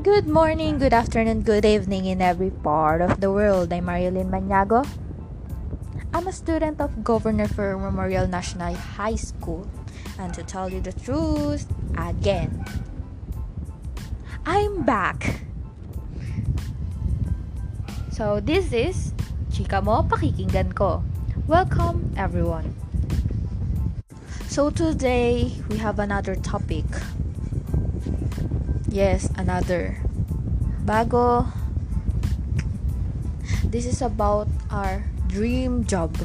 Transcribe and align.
Good 0.00 0.26
morning, 0.26 0.78
good 0.78 0.94
afternoon, 0.94 1.42
good 1.42 1.66
evening 1.66 2.06
in 2.06 2.22
every 2.22 2.48
part 2.48 3.02
of 3.02 3.20
the 3.20 3.28
world. 3.30 3.70
I'm 3.70 3.84
Marilyn 3.84 4.32
Maniago. 4.32 4.88
I'm 6.14 6.26
a 6.26 6.32
student 6.32 6.80
of 6.80 7.04
Governor 7.04 7.46
for 7.46 7.76
Memorial 7.76 8.26
National 8.26 8.72
High 8.72 9.20
School. 9.20 9.68
And 10.18 10.32
to 10.32 10.42
tell 10.42 10.72
you 10.72 10.80
the 10.80 10.96
truth, 10.96 11.68
again, 11.98 12.64
I'm 14.46 14.88
back. 14.88 15.44
So 18.08 18.40
this 18.40 18.72
is 18.72 19.12
Chika 19.52 19.84
Mo 19.84 20.00
Pakikinggan 20.08 20.72
Ko. 20.72 21.04
Welcome 21.44 22.14
everyone. 22.16 22.72
So 24.48 24.70
today 24.70 25.52
we 25.68 25.76
have 25.76 25.98
another 25.98 26.36
topic. 26.36 26.88
Yes, 28.90 29.30
another. 29.38 30.02
Bago. 30.82 31.46
This 33.62 33.86
is 33.86 34.02
about 34.02 34.50
our 34.66 35.06
dream 35.30 35.86
job. 35.86 36.18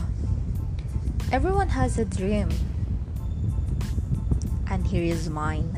Everyone 1.31 1.69
has 1.77 2.01
a 2.01 2.05
dream. 2.09 2.49
And 4.65 4.81
here 4.81 5.05
is 5.05 5.29
mine. 5.29 5.77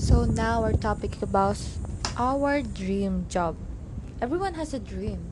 So 0.00 0.24
now 0.24 0.64
our 0.64 0.72
topic 0.72 1.20
about 1.20 1.60
our 2.16 2.64
dream 2.64 3.28
job. 3.28 3.60
Everyone 4.24 4.56
has 4.56 4.72
a 4.72 4.80
dream. 4.80 5.31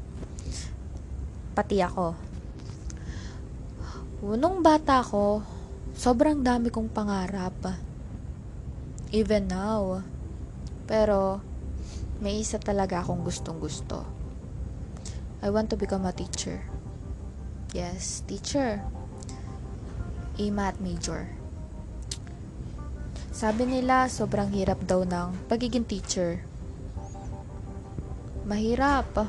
Pati 1.60 1.76
ako. 1.84 2.16
Nung 4.32 4.64
bata 4.64 5.04
ko, 5.04 5.44
sobrang 5.92 6.40
dami 6.40 6.72
kong 6.72 6.88
pangarap. 6.88 7.76
Even 9.12 9.44
now. 9.44 10.00
Pero, 10.88 11.44
may 12.24 12.40
isa 12.40 12.56
talaga 12.56 13.04
akong 13.04 13.20
gustong 13.20 13.60
gusto. 13.60 14.08
I 15.44 15.52
want 15.52 15.68
to 15.68 15.76
become 15.76 16.08
a 16.08 16.16
teacher. 16.16 16.64
Yes, 17.76 18.24
teacher. 18.24 18.80
E-math 20.40 20.80
major. 20.80 21.28
Sabi 23.36 23.68
nila, 23.68 24.08
sobrang 24.08 24.48
hirap 24.48 24.80
daw 24.88 25.04
ng 25.04 25.44
pagiging 25.44 25.84
teacher. 25.84 26.40
Mahirap. 28.48 29.28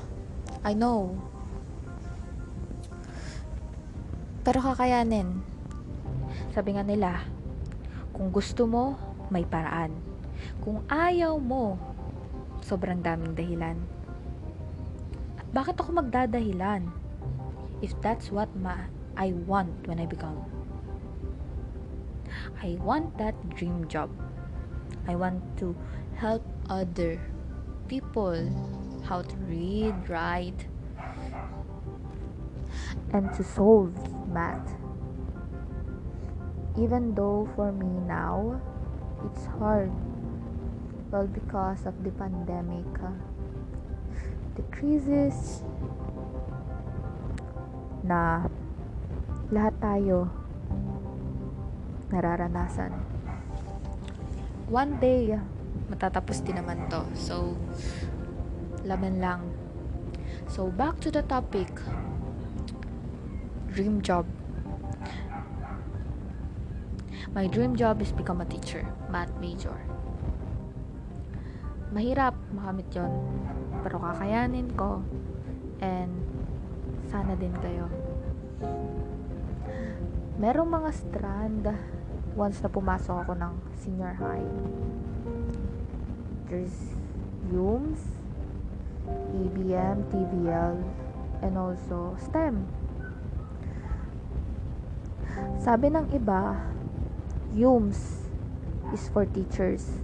I 0.64 0.72
know. 0.72 1.31
Pero 4.52 4.68
kakayanin. 4.68 5.40
Sabi 6.52 6.76
nga 6.76 6.84
nila, 6.84 7.24
kung 8.12 8.36
gusto 8.36 8.68
mo, 8.68 9.00
may 9.32 9.48
paraan. 9.48 9.96
Kung 10.60 10.84
ayaw 10.92 11.40
mo, 11.40 11.80
sobrang 12.60 13.00
daming 13.00 13.32
dahilan. 13.32 13.80
At 15.40 15.48
bakit 15.56 15.80
ako 15.80 16.04
magdadahilan? 16.04 16.92
If 17.80 17.96
that's 18.04 18.28
what 18.28 18.52
ma 18.60 18.92
I 19.16 19.32
want 19.48 19.72
when 19.88 20.04
I 20.04 20.08
become. 20.12 20.44
I 22.60 22.76
want 22.84 23.16
that 23.24 23.40
dream 23.56 23.88
job. 23.88 24.12
I 25.08 25.16
want 25.16 25.40
to 25.64 25.72
help 26.20 26.44
other 26.68 27.24
people 27.88 28.36
how 29.08 29.24
to 29.24 29.36
read, 29.48 29.96
write, 30.12 30.68
and 33.12 33.32
to 33.36 33.44
solve 33.44 33.92
math. 34.32 34.72
Even 36.80 37.14
though 37.16 37.48
for 37.56 37.72
me 37.72 37.88
now, 38.08 38.60
it's 39.28 39.46
hard. 39.60 39.92
Well, 41.12 41.28
because 41.28 41.86
of 41.86 41.96
the 42.04 42.12
pandemic, 42.16 42.88
uh, 43.04 43.12
the 44.56 44.64
crisis 44.72 45.68
na 48.08 48.48
lahat 49.52 49.76
tayo 49.84 50.32
nararanasan. 52.12 52.96
One 54.72 54.96
day, 55.04 55.36
matatapos 55.92 56.40
din 56.48 56.56
naman 56.56 56.88
to. 56.88 57.04
So, 57.20 57.60
laman 58.88 59.20
lang. 59.20 59.52
So, 60.48 60.72
back 60.72 61.04
to 61.04 61.12
the 61.12 61.28
topic. 61.28 61.68
Dream 63.72 64.04
job. 64.04 64.28
My 67.32 67.48
dream 67.48 67.80
job 67.80 68.04
is 68.04 68.12
become 68.12 68.44
a 68.44 68.48
teacher, 68.52 68.84
math 69.08 69.32
major. 69.40 69.80
Mahirap 71.96 72.36
makamit 72.52 72.92
yon 72.92 73.08
pero 73.80 74.04
kakayanin 74.04 74.76
ko 74.76 75.00
and 75.80 76.12
sana 77.08 77.32
din 77.40 77.56
kayo. 77.64 77.88
Merong 80.36 80.68
mga 80.68 80.92
strand 80.92 81.64
once 82.36 82.60
na 82.60 82.68
pumasok 82.68 83.24
ako 83.24 83.40
ng 83.40 83.56
senior 83.80 84.20
high. 84.20 84.52
There's 86.52 86.76
UMS, 87.48 88.04
EBM, 89.32 90.12
TVL, 90.12 90.76
and 91.40 91.56
also 91.56 92.20
STEM. 92.20 92.81
Sabi 95.62 95.94
ng 95.94 96.10
iba, 96.14 96.58
UMS 97.54 98.26
is 98.96 99.08
for 99.14 99.28
teachers. 99.28 100.02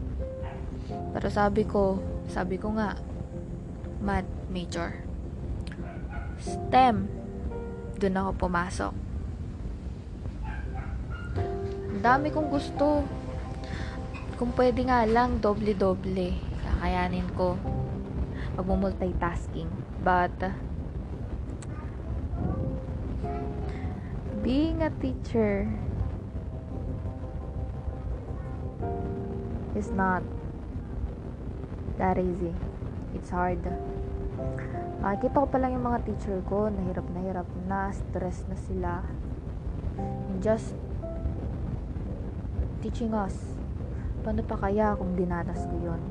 Pero 0.87 1.27
sabi 1.33 1.65
ko, 1.65 1.99
sabi 2.29 2.61
ko 2.61 2.75
nga, 2.75 2.95
math 4.03 4.29
major. 4.53 5.01
STEM, 6.37 7.09
dun 7.97 8.19
ako 8.19 8.47
pumasok. 8.47 8.93
Ang 11.97 12.01
dami 12.05 12.29
kong 12.29 12.53
gusto. 12.53 13.01
Kung 14.37 14.53
pwede 14.53 14.85
nga 14.85 15.01
lang, 15.09 15.41
doble-doble. 15.41 16.37
Kakayanin 16.61 17.25
ko. 17.33 17.57
Magmumultitasking. 18.53 19.65
But, 20.05 20.37
being 24.47 24.79
a 24.79 24.87
teacher 25.03 25.67
is 29.75 29.91
not 29.91 30.23
that 31.99 32.15
easy. 32.15 32.55
It's 33.11 33.27
hard. 33.27 33.59
Makikita 35.03 35.35
ko 35.35 35.47
pa 35.51 35.59
lang 35.59 35.75
yung 35.75 35.83
mga 35.83 35.99
teacher 36.07 36.39
ko, 36.47 36.71
nahirap 36.71 37.03
na 37.11 37.19
hirap 37.27 37.49
na, 37.67 37.91
stress 37.91 38.47
na 38.47 38.55
sila. 38.55 39.03
Just 40.39 40.79
teaching 42.79 43.11
us. 43.11 43.35
Paano 44.23 44.47
pa 44.47 44.55
kaya 44.55 44.95
kung 44.95 45.11
dinanas 45.19 45.67
ko 45.67 45.75
yun? 45.91 46.01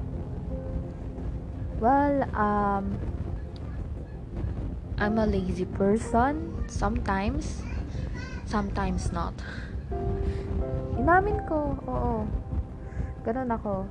Well, 1.80 2.28
um, 2.36 3.00
I'm 5.00 5.16
a 5.16 5.24
lazy 5.24 5.64
person 5.64 6.68
sometimes, 6.68 7.64
sometimes 8.47 9.11
not. 9.11 9.34
Inamin 10.97 11.43
ko, 11.51 11.75
oo. 11.84 12.15
Ganun 13.27 13.51
ako. 13.51 13.84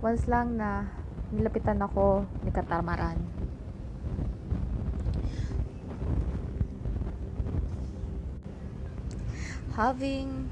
Once 0.00 0.30
lang 0.30 0.54
na 0.54 0.86
nilapitan 1.34 1.82
ako 1.82 2.22
ni 2.46 2.54
Katamaran. 2.54 3.18
Having 9.76 10.48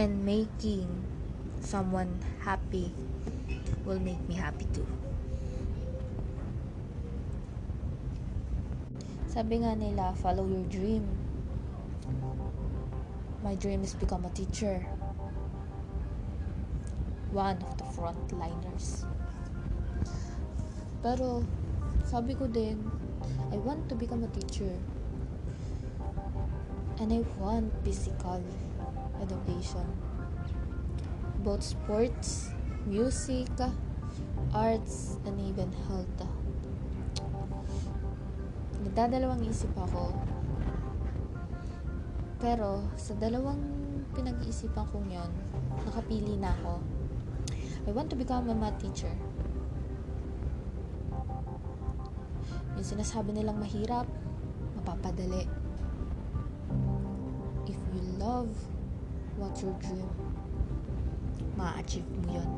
and 0.00 0.24
making 0.24 0.88
someone 1.60 2.22
happy 2.40 2.94
will 3.84 4.00
make 4.00 4.22
me 4.24 4.38
happy 4.38 4.64
too. 4.72 4.86
Sabi 9.38 9.62
nga 9.62 9.70
nila, 9.78 10.18
follow 10.18 10.42
your 10.50 10.66
dream. 10.66 11.06
My 13.38 13.54
dream 13.54 13.86
is 13.86 13.94
become 13.94 14.26
a 14.26 14.34
teacher. 14.34 14.82
One 17.30 17.54
of 17.62 17.78
the 17.78 17.86
frontliners. 17.94 19.06
Pero, 21.06 21.46
sabi 22.02 22.34
ko 22.34 22.50
din, 22.50 22.82
I 23.54 23.62
want 23.62 23.86
to 23.86 23.94
become 23.94 24.26
a 24.26 24.30
teacher. 24.34 24.74
And 26.98 27.14
I 27.14 27.22
want 27.38 27.70
physical 27.86 28.42
education. 29.22 29.86
Both 31.46 31.62
sports, 31.62 32.50
music, 32.90 33.46
arts, 34.50 35.14
and 35.22 35.38
even 35.38 35.70
health. 35.86 36.26
Nagdadalawang 38.86 39.42
isip 39.46 39.74
ako. 39.74 40.14
Pero 42.38 42.86
sa 42.94 43.18
dalawang 43.18 43.58
pinag-iisipan 44.14 44.86
kong 44.94 45.10
yon, 45.10 45.30
nakapili 45.82 46.38
na 46.38 46.54
ako. 46.62 46.78
I 47.86 47.90
want 47.90 48.12
to 48.12 48.16
become 48.20 48.46
a 48.46 48.54
math 48.54 48.78
teacher. 48.78 49.10
Yung 52.78 52.86
sinasabi 52.86 53.34
nilang 53.34 53.58
mahirap, 53.58 54.06
mapapadali. 54.78 55.50
If 57.66 57.78
you 57.90 58.02
love 58.22 58.54
what 59.34 59.58
your 59.58 59.74
dream, 59.82 60.06
ma-achieve 61.58 62.06
mo 62.22 62.38
yun. 62.38 62.50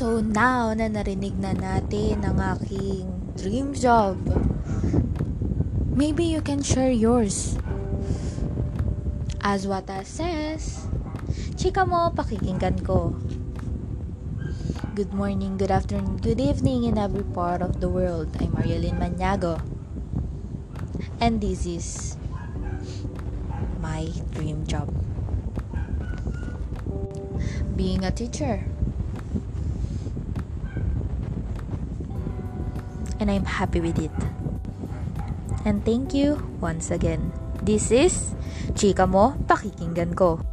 So 0.00 0.24
now 0.24 0.72
na 0.72 0.88
narinig 0.88 1.36
na 1.36 1.52
natin 1.52 2.24
ang 2.24 2.40
aking 2.40 3.36
dream 3.36 3.76
job, 3.76 4.16
maybe 5.92 6.24
you 6.24 6.40
can 6.40 6.64
share 6.64 6.88
yours. 6.88 7.60
As 9.44 9.68
Wata 9.68 10.00
says, 10.08 10.88
chika 11.52 11.84
mo, 11.84 12.16
pakikinggan 12.16 12.80
ko. 12.80 13.12
Good 14.96 15.12
morning, 15.12 15.60
good 15.60 15.68
afternoon, 15.68 16.16
good 16.24 16.40
evening 16.40 16.88
in 16.88 16.96
every 16.96 17.28
part 17.36 17.60
of 17.60 17.84
the 17.84 17.92
world. 17.92 18.32
I'm 18.40 18.56
Marielyn 18.56 18.96
Maniago. 18.96 19.60
And 21.20 21.44
this 21.44 21.68
is 21.68 22.16
my 23.84 24.08
dream 24.32 24.64
job. 24.64 24.88
Being 27.76 28.00
a 28.00 28.08
teacher. 28.08 28.64
And 33.20 33.30
I'm 33.30 33.44
happy 33.44 33.84
with 33.84 34.00
it. 34.00 34.16
And 35.68 35.84
thank 35.84 36.16
you 36.16 36.40
once 36.58 36.90
again. 36.90 37.32
This 37.60 37.92
is 37.92 38.32
Chika 38.72 39.04
Mo, 39.04 39.36
Pakikinggan 39.44 40.16
Ko. 40.16 40.49